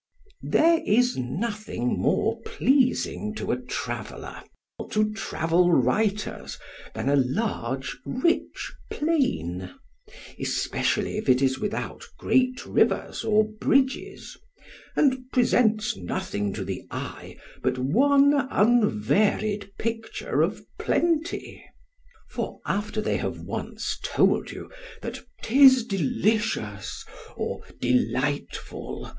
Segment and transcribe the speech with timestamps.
[0.41, 6.57] There is nothing more pleasing to a traveller——or more terrible to travel writers,
[6.95, 9.75] than a large rich plain;
[10.39, 14.37] especially if it is without great rivers or bridges;
[14.95, 21.63] and presents nothing to the eye, but one unvaried picture of plenty:
[22.27, 24.71] for after they have once told you,
[25.03, 27.05] that 'tis delicious!
[27.35, 29.07] or delightful!